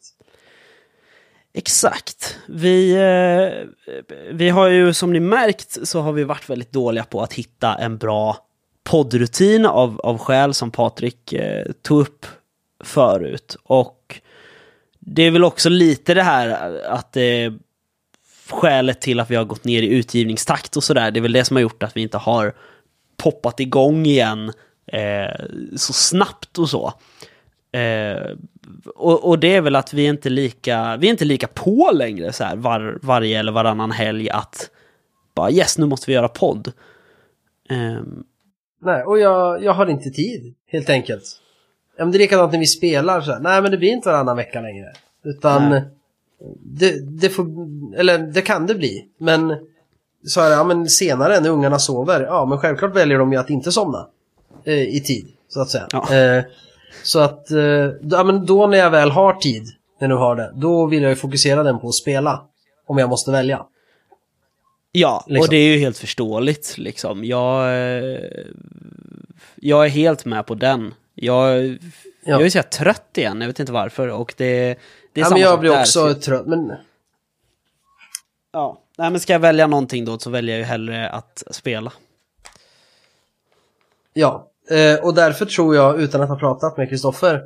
[1.58, 2.38] Exakt.
[2.46, 3.94] Vi, eh,
[4.32, 7.74] vi har ju som ni märkt så har vi varit väldigt dåliga på att hitta
[7.74, 8.36] en bra
[8.84, 12.26] poddrutin av, av skäl som Patrik eh, tog upp
[12.84, 13.56] förut.
[13.62, 14.20] Och
[14.98, 17.52] det är väl också lite det här att det
[18.50, 21.44] skälet till att vi har gått ner i utgivningstakt och sådär, det är väl det
[21.44, 22.54] som har gjort att vi inte har
[23.16, 24.52] poppat igång igen
[24.92, 25.44] eh,
[25.76, 26.92] så snabbt och så.
[27.72, 28.36] Eh,
[28.94, 31.90] och, och det är väl att vi är inte lika, vi är inte lika på
[31.94, 34.70] längre så här var, varje eller varannan helg att
[35.34, 36.72] bara yes, nu måste vi göra podd.
[37.70, 38.24] Ehm,
[38.80, 41.24] Nej, och jag, jag har inte tid, helt enkelt.
[41.96, 43.40] Ja, men det är likadant när vi spelar så här.
[43.40, 44.92] Nej, men det blir inte varannan vecka längre.
[45.24, 45.80] Utan
[46.62, 47.46] det, det får,
[47.96, 49.06] eller det kan det bli.
[49.18, 49.54] Men
[50.26, 53.38] så är det, ja men senare när ungarna sover, ja men självklart väljer de ju
[53.38, 54.08] att inte somna.
[54.64, 55.88] Eh, I tid, så att säga.
[55.92, 56.14] Ja.
[57.02, 57.58] Så att, eh,
[58.02, 59.66] ja men då när jag väl har tid,
[60.00, 62.44] när nu har det, då vill jag ju fokusera den på att spela.
[62.86, 63.66] Om jag måste välja.
[64.92, 65.50] ja, och Liksom.
[65.50, 67.24] det är ju helt förståeligt liksom.
[67.24, 68.20] Jag, eh,
[69.56, 70.94] jag är helt med på den.
[71.14, 71.78] Jag,
[72.24, 74.08] jag är så trött igen, jag vet inte varför.
[74.08, 74.44] Och det,
[75.12, 75.80] det är Ja, samma men jag blir där.
[75.80, 76.72] också Så- trött, men
[78.52, 81.92] Ja, nej men ska jag välja någonting då så väljer jag ju hellre att spela.
[84.12, 87.42] Ja, eh, och därför tror jag, utan att ha pratat med Kristoffer,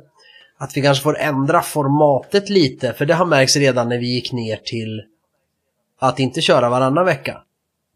[0.57, 4.31] att vi kanske får ändra formatet lite, för det har märkts redan när vi gick
[4.31, 5.03] ner till
[5.99, 7.41] att inte köra varannan vecka.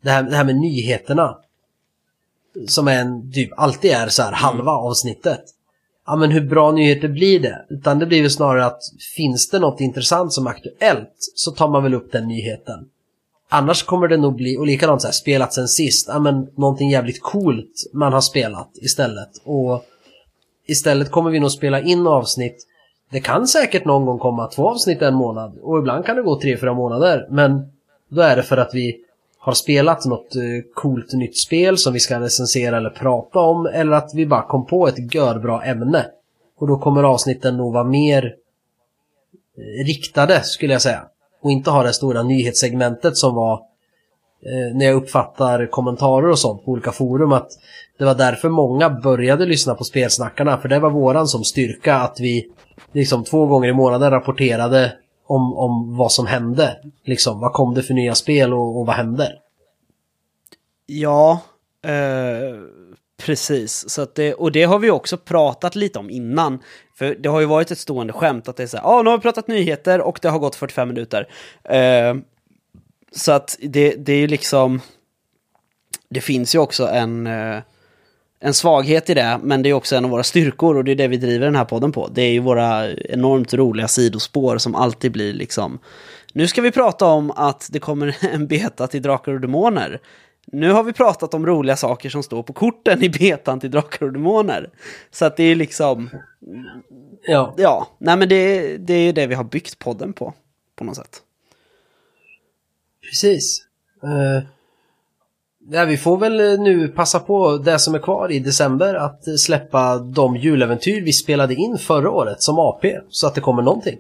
[0.04, 1.38] Det här, det här med nyheterna,
[2.68, 5.44] som är en, typ, alltid är så här halva avsnittet.
[6.06, 7.66] Ja, men hur bra nyheter blir det?
[7.70, 8.82] Utan det blir väl snarare att
[9.16, 12.90] finns det något intressant som är aktuellt så tar man väl upp den nyheten.
[13.50, 16.90] Annars kommer det nog bli, och likadant så här, spelat sen sist, ja men någonting
[16.90, 19.30] jävligt coolt man har spelat istället.
[19.44, 19.86] Och
[20.66, 22.68] istället kommer vi nog spela in avsnitt.
[23.12, 26.40] Det kan säkert någon gång komma två avsnitt en månad och ibland kan det gå
[26.42, 27.28] tre, fyra månader.
[27.30, 27.72] Men
[28.10, 28.98] då är det för att vi
[29.40, 30.42] har spelat något eh,
[30.74, 34.66] coolt nytt spel som vi ska recensera eller prata om eller att vi bara kom
[34.66, 36.06] på ett görbra ämne.
[36.58, 38.36] Och då kommer avsnitten nog vara mer
[39.58, 41.08] eh, riktade skulle jag säga.
[41.48, 43.54] Och inte ha det stora nyhetssegmentet som var
[44.46, 47.50] eh, när jag uppfattar kommentarer och sånt på olika forum att
[47.98, 52.20] det var därför många började lyssna på spelsnackarna för det var våran som styrka att
[52.20, 52.48] vi
[52.92, 54.94] liksom två gånger i månaden rapporterade
[55.28, 56.78] om, om vad som hände.
[57.06, 59.34] Liksom, vad kom det för nya spel och, och vad hände?
[60.86, 61.42] Ja,
[61.84, 62.56] eh,
[63.18, 63.90] precis.
[63.90, 66.60] Så att det, och det har vi också pratat lite om innan.
[66.96, 69.10] För det har ju varit ett stående skämt att det är så här, ja nu
[69.10, 71.28] har vi pratat nyheter och det har gått 45 minuter.
[71.64, 72.16] Eh,
[73.12, 74.82] så att det, det är ju liksom,
[76.10, 77.60] det finns ju också en, eh,
[78.40, 80.96] en svaghet i det, men det är också en av våra styrkor och det är
[80.96, 82.08] det vi driver den här podden på.
[82.08, 85.80] Det är ju våra enormt roliga sidospår som alltid blir liksom
[86.34, 90.00] Nu ska vi prata om att det kommer en beta till Drakar och Demoner.
[90.52, 94.06] Nu har vi pratat om roliga saker som står på korten i betan till Drakar
[94.06, 94.70] och Demoner.
[95.12, 96.10] Så att det är liksom,
[97.28, 97.54] Ja.
[97.58, 100.34] ja, nej men det, det är det vi har byggt podden på,
[100.76, 101.22] på något sätt.
[103.02, 103.66] Precis.
[104.04, 104.44] Uh,
[105.70, 109.40] ja, vi får väl eh, nu passa på det som är kvar i december att
[109.40, 113.98] släppa de juläventyr vi spelade in förra året som AP så att det kommer någonting.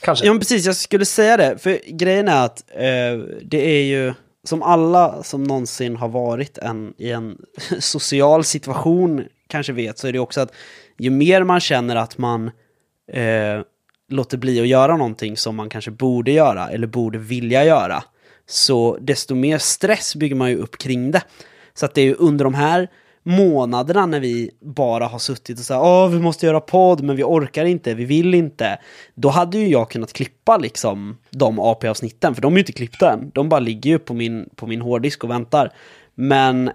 [0.00, 0.26] Kanske.
[0.26, 1.58] Ja men precis, jag skulle säga det.
[1.58, 6.94] För grejen är att eh, det är ju som alla som någonsin har varit en,
[6.98, 7.38] i en
[7.78, 10.52] social situation kanske vet så är det också att
[10.98, 12.50] ju mer man känner att man
[13.12, 13.60] eh,
[14.08, 18.04] låter bli att göra någonting som man kanske borde göra eller borde vilja göra
[18.46, 21.22] så desto mer stress bygger man ju upp kring det.
[21.74, 22.88] Så att det är ju under de här
[23.22, 27.22] månaderna när vi bara har suttit och sagt åh vi måste göra podd men vi
[27.22, 28.78] orkar inte, vi vill inte.
[29.14, 33.12] Då hade ju jag kunnat klippa liksom de AP-avsnitten för de är ju inte klippta
[33.12, 33.30] än.
[33.34, 35.72] De bara ligger ju på min, på min hårddisk och väntar.
[36.14, 36.70] Men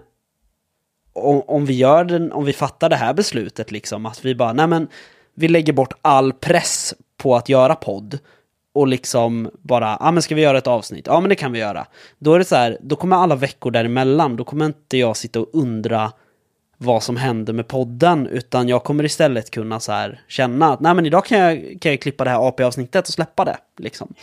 [1.12, 4.52] om, om vi gör den, om vi fattar det här beslutet liksom att vi bara
[4.52, 4.88] nej men
[5.34, 8.18] vi lägger bort all press på att göra podd
[8.74, 11.06] och liksom bara, ja ah, men ska vi göra ett avsnitt?
[11.06, 11.86] Ja men det kan vi göra.
[12.18, 15.40] Då är det så här, då kommer alla veckor däremellan, då kommer inte jag sitta
[15.40, 16.12] och undra
[16.78, 20.94] vad som händer med podden, utan jag kommer istället kunna så här känna att nej
[20.94, 23.58] men idag kan jag, kan jag klippa det här AP-avsnittet och släppa det.
[23.76, 24.14] Liksom.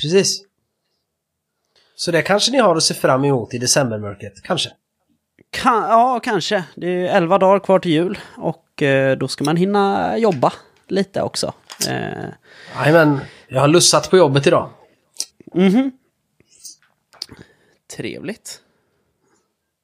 [0.00, 0.42] Precis.
[1.94, 4.70] Så det kanske ni har att se fram emot i decembermörkret, kanske?
[5.50, 6.64] Kan, ja, kanske.
[6.74, 10.52] Det är elva dagar kvar till jul och eh, då ska man hinna jobba
[10.88, 11.52] lite också.
[11.88, 12.24] Eh,
[12.76, 14.70] Jajamän, jag har lussat på jobbet idag.
[15.54, 15.92] mhm.
[17.96, 18.60] Trevligt.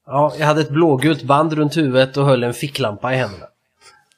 [0.07, 3.47] Ja, jag hade ett blågult band runt huvudet och höll en ficklampa i händerna.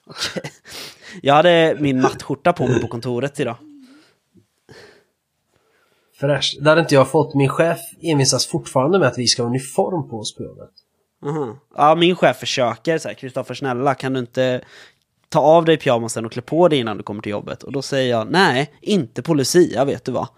[1.23, 3.57] Jag hade min nattskjorta på mig på kontoret idag.
[6.21, 6.59] Fräscht.
[6.61, 7.35] Det hade inte jag fått.
[7.35, 10.71] Min chef envisas fortfarande med att vi ska ha uniform på oss på jobbet.
[11.27, 11.57] Aha.
[11.77, 14.61] Ja, min chef försöker så här, Kristoffer snälla kan du inte
[15.29, 17.63] ta av dig pyjamasen och klä på dig innan du kommer till jobbet?
[17.63, 20.29] Och då säger jag nej, inte på Lucia vet du vad.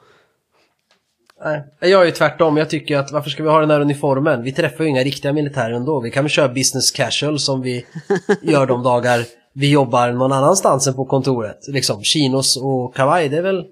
[1.44, 2.57] Nej, jag är ju tvärtom.
[2.57, 4.42] Jag tycker att varför ska vi ha den här uniformen?
[4.42, 6.00] Vi träffar ju inga riktiga militärer ändå.
[6.00, 7.87] Vi kan väl köra business casual som vi
[8.42, 11.59] gör de dagar vi jobbar någon annanstans än på kontoret.
[11.68, 13.64] Liksom chinos och kavaj, det är väl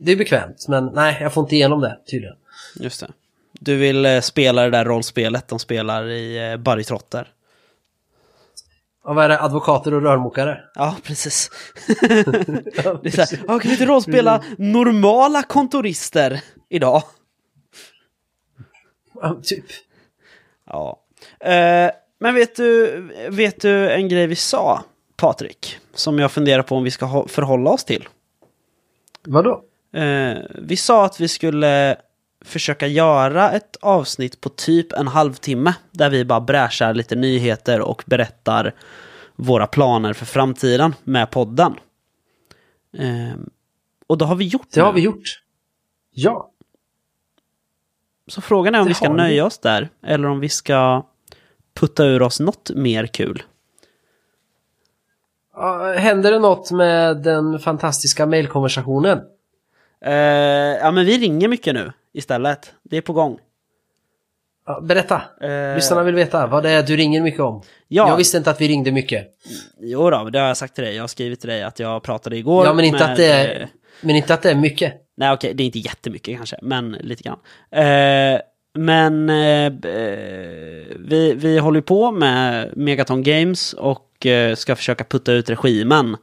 [0.00, 0.66] det är bekvämt.
[0.68, 2.36] Men nej, jag får inte igenom det tydligen.
[2.80, 3.08] Just det.
[3.60, 7.28] Du vill eh, spela det där rollspelet de spelar i eh, Barry Trotter.
[9.04, 9.40] Och vad är det?
[9.42, 10.58] Advokater och rörmokare?
[10.74, 11.50] Ja, precis.
[12.00, 12.04] det
[13.04, 16.40] är så här, "Ja, kan vi inte rollspela normala kontorister
[16.76, 17.02] idag?
[19.20, 19.64] Ja, typ.
[20.66, 21.00] Ja.
[21.40, 24.84] Eh, men vet du, vet du en grej vi sa,
[25.16, 25.78] Patrik?
[25.94, 28.08] Som jag funderar på om vi ska förhålla oss till.
[29.24, 29.62] Vadå?
[29.92, 31.96] Eh, vi sa att vi skulle
[32.44, 38.02] försöka göra ett avsnitt på typ en halvtimme där vi bara bräschar lite nyheter och
[38.06, 38.74] berättar
[39.36, 41.74] våra planer för framtiden med podden.
[42.98, 43.38] Eh,
[44.06, 44.96] och då har vi gjort Det har nu.
[44.96, 45.42] vi gjort.
[46.10, 46.50] Ja.
[48.28, 49.16] Så frågan är om Det vi ska har vi.
[49.22, 51.06] nöja oss där eller om vi ska
[51.80, 53.42] putta ur oss något mer kul.
[55.96, 59.20] Händer det något med den fantastiska mailkonversationen?
[60.04, 62.72] Eh, ja, men vi ringer mycket nu istället.
[62.82, 63.38] Det är på gång.
[64.66, 65.22] Ja, berätta.
[65.40, 67.62] Eh, Lyssnarna vill veta vad det är du ringer mycket om.
[67.88, 68.08] Ja.
[68.08, 69.26] Jag visste inte att vi ringde mycket.
[69.80, 70.94] Jo då, det har jag sagt till dig.
[70.94, 73.26] Jag har skrivit till dig att jag pratade igår Ja, men inte, med, att det
[73.26, 73.68] är,
[74.00, 74.94] men inte att det är mycket.
[75.16, 77.38] Nej, okej, det är inte jättemycket kanske, men lite grann.
[77.70, 78.40] Eh,
[78.74, 85.04] men eh, eh, vi, vi håller ju på med Megaton Games och eh, ska försöka
[85.04, 86.16] putta ut regimen.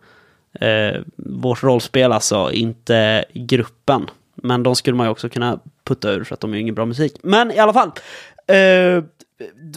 [0.60, 4.10] Eh, vårt rollspel alltså, inte gruppen.
[4.36, 6.76] Men de skulle man ju också kunna putta ur för att de är ju ingen
[6.76, 7.14] bra musik.
[7.24, 7.92] Men i alla fall.
[8.48, 9.04] Eh,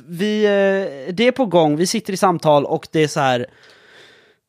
[0.06, 3.46] vi, eh, det är på gång, vi sitter i samtal och det är så här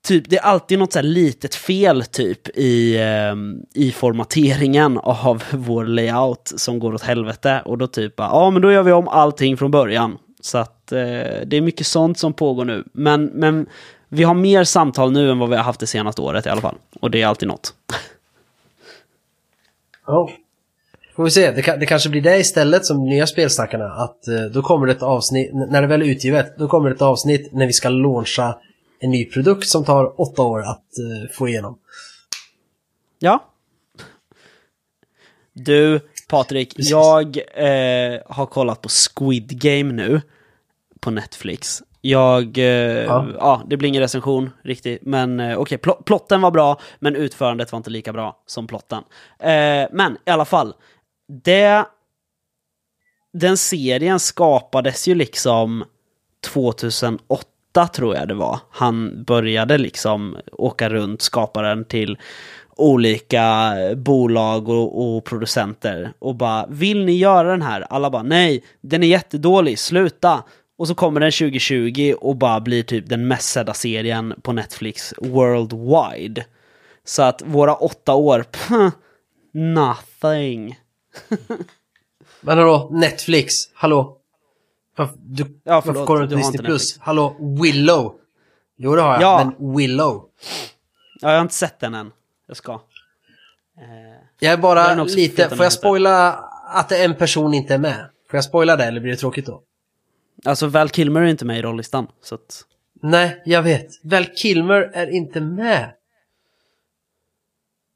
[0.08, 5.44] typ, det är alltid något så här litet fel typ i, ehm, i formateringen av
[5.52, 7.62] vår layout som går åt helvete.
[7.66, 10.18] Och då typ, bara, ja men då gör vi om allting från början.
[10.42, 10.98] Så att eh,
[11.46, 12.84] det är mycket sånt som pågår nu.
[12.92, 13.66] Men, men
[14.10, 16.62] vi har mer samtal nu än vad vi har haft det senaste året i alla
[16.62, 16.76] fall.
[17.00, 17.74] Och det är alltid något.
[20.08, 20.30] Ja.
[21.16, 23.86] Får vi se, det, kan, det kanske blir det istället som nya spelsnackarna.
[23.86, 26.96] Att eh, då kommer det ett avsnitt, när det väl är utgivet, då kommer det
[26.96, 28.58] ett avsnitt när vi ska launcha
[29.00, 31.80] en ny produkt som tar åtta år att eh, få igenom.
[33.20, 33.46] Ja.
[35.54, 36.92] Du, Patrik, Precis.
[36.92, 40.22] jag eh, har kollat på Squid Game nu
[41.00, 41.84] på Netflix.
[42.02, 43.64] Jag, eh, ja.
[43.68, 47.78] det blir ingen recension riktigt, men eh, okej, okay, plotten var bra, men utförandet var
[47.78, 49.04] inte lika bra som plotten.
[49.40, 50.74] Eh, men i alla fall,
[51.44, 51.86] det,
[53.34, 55.84] den serien skapades ju liksom
[56.54, 58.60] 2008 tror jag det var.
[58.72, 62.18] Han började liksom åka runt, skapa den till
[62.76, 67.82] olika bolag och, och, producenter och bara vill ni göra den här?
[67.90, 70.44] Alla bara nej, den är jättedålig, sluta!
[70.78, 75.14] Och så kommer den 2020 och bara blir typ den mest sedda serien på Netflix
[75.18, 76.46] worldwide.
[77.06, 78.94] Så att våra åtta år, pff,
[79.54, 80.80] nothing.
[82.42, 84.17] Men då Netflix, hallå?
[85.20, 87.00] Du, ja, förlåt, varför kollar du inte Disney Plus?
[87.00, 88.16] Hallå, Willow?
[88.78, 89.54] Jo det har jag, ja.
[89.58, 90.26] men Willow?
[91.22, 92.12] Ja, jag har inte sett den än.
[92.48, 92.74] Jag ska.
[92.74, 92.80] Eh,
[94.40, 96.34] jag är bara lite, får jag spoila
[96.66, 98.10] att en person inte är med?
[98.30, 99.62] Får jag spoila det eller blir det tråkigt då?
[100.46, 102.64] Alltså Val Kilmer är inte med i rollistan, så att...
[103.02, 103.88] Nej, jag vet.
[104.04, 105.94] Val Kilmer är inte med.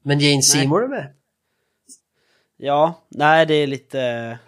[0.02, 1.14] Men Jane Seymour är med.
[2.56, 4.38] Ja, nej det är lite...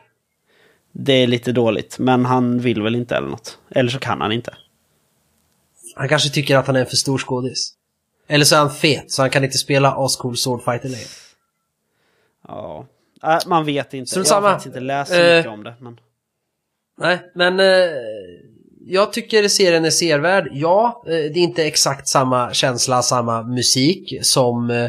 [0.97, 3.59] Det är lite dåligt, men han vill väl inte eller något.
[3.71, 4.55] Eller så kan han inte.
[5.97, 7.73] Han kanske tycker att han är en för stor skådis.
[8.27, 11.07] Eller så är han fet, så han kan inte spela Ascool Swordfighter längre.
[12.49, 12.87] Ja,
[13.23, 14.11] äh, man vet inte.
[14.11, 15.75] Strunt jag har faktiskt inte läst så mycket uh, om det.
[15.81, 16.01] Men...
[16.99, 17.91] Nej, men uh,
[18.87, 20.49] jag tycker serien är servärd.
[20.53, 24.89] Ja, uh, det är inte exakt samma känsla, samma musik som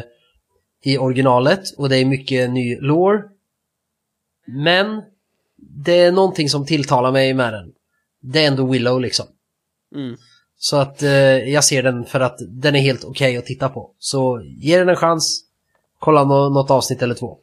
[0.82, 1.70] i originalet.
[1.76, 3.22] Och det är mycket ny lore.
[4.46, 5.02] Men
[5.56, 7.72] det är någonting som tilltalar mig med den.
[8.20, 9.26] Det är ändå Willow liksom.
[9.94, 10.16] Mm.
[10.58, 11.10] Så att eh,
[11.48, 13.90] jag ser den för att den är helt okej okay att titta på.
[13.98, 15.42] Så ge den en chans.
[15.98, 17.38] Kolla no något avsnitt eller två.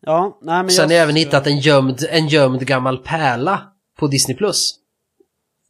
[0.00, 4.06] Ja, nej men Sen har jag även hittat en gömd, en gömd gammal pärla på
[4.06, 4.36] Disney+.
[4.36, 4.74] Plus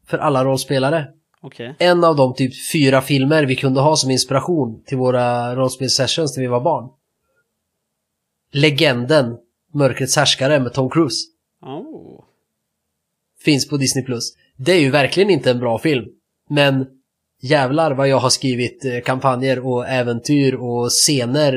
[0.06, 1.08] För alla rollspelare.
[1.42, 1.74] Okay.
[1.78, 6.42] En av de typ fyra filmer vi kunde ha som inspiration till våra rollspelssessions när
[6.42, 6.88] vi var barn.
[8.52, 9.36] Legenden
[9.74, 11.26] Mörkrets härskare med Tom Cruise.
[11.62, 12.24] Oh.
[13.40, 14.04] Finns på Disney+.
[14.04, 14.36] Plus.
[14.56, 16.04] Det är ju verkligen inte en bra film.
[16.50, 16.86] Men
[17.42, 21.52] jävlar vad jag har skrivit eh, kampanjer och äventyr och scener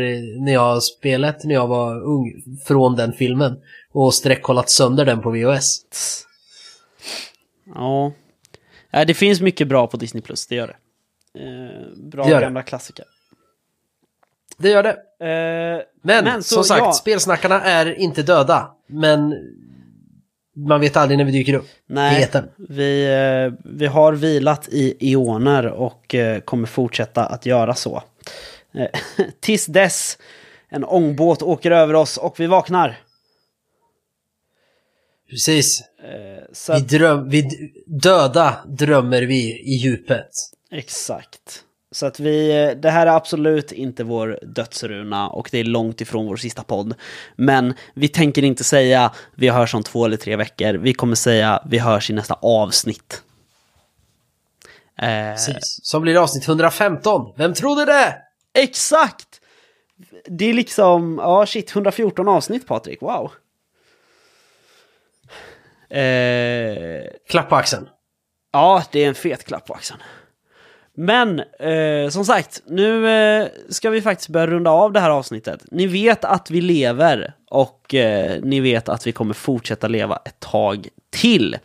[0.46, 3.58] när jag har spelat när jag var ung från den filmen.
[3.92, 5.82] Och sträckkollat sönder den på VHS.
[7.76, 8.12] Ja.
[8.92, 10.76] Det finns mycket bra på Disney+, Plus, det gör det.
[11.40, 12.66] Eh, bra det gör gamla det.
[12.66, 13.06] klassiker.
[14.58, 14.98] Det gör det.
[15.20, 16.94] Eh, men, men som sagt, ja.
[16.94, 18.72] spelsnackarna är inte döda.
[18.88, 19.34] Men
[20.56, 21.68] man vet aldrig när vi dyker upp.
[21.88, 28.04] Nej, vi, eh, vi har vilat i ioner och eh, kommer fortsätta att göra så.
[28.74, 28.88] Eh,
[29.40, 30.18] tills dess
[30.70, 33.00] en ångbåt åker över oss och vi vaknar.
[35.30, 35.84] Precis.
[36.54, 40.30] Så vi, dröm, vi döda drömmer vi i djupet.
[40.72, 41.64] Exakt.
[41.92, 46.26] Så att vi, det här är absolut inte vår dödsruna och det är långt ifrån
[46.26, 46.94] vår sista podd.
[47.36, 50.74] Men vi tänker inte säga vi hörs om två eller tre veckor.
[50.74, 53.24] Vi kommer säga vi hörs i nästa avsnitt.
[55.02, 55.80] Eh, Precis.
[55.84, 57.34] Som blir avsnitt 115.
[57.38, 58.18] Vem trodde det?
[58.54, 59.42] Exakt!
[60.26, 63.32] Det är liksom, ja shit, 114 avsnitt Patrik, wow.
[65.98, 67.90] Eh, klapp på axeln.
[68.52, 70.00] Ja, det är en fet klapp på axeln.
[71.00, 75.66] Men eh, som sagt, nu eh, ska vi faktiskt börja runda av det här avsnittet.
[75.72, 80.40] Ni vet att vi lever och eh, ni vet att vi kommer fortsätta leva ett
[80.40, 81.58] tag till.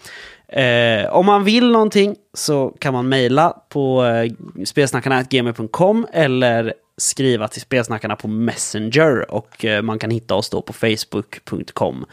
[0.49, 4.33] Eh, om man vill någonting så kan man mejla på eh,
[4.65, 10.73] spelsnackarna.gmail.com eller skriva till spelsnackarna på Messenger och eh, man kan hitta oss då på
[10.73, 12.07] facebook.com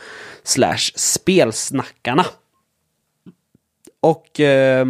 [0.44, 2.26] slash spelsnackarna.
[4.02, 4.86] Och eh,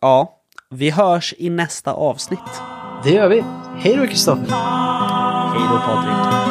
[0.00, 0.41] ja,
[0.74, 2.62] vi hörs i nästa avsnitt.
[3.04, 3.44] Det gör vi.
[3.76, 4.46] Hej då Kristoffer.
[5.54, 6.41] Hej då Patrik.